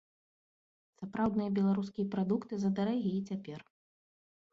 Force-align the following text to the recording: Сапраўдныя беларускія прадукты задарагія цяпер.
Сапраўдныя 1.01 1.49
беларускія 1.59 2.07
прадукты 2.15 2.59
задарагія 2.65 3.21
цяпер. 3.33 3.59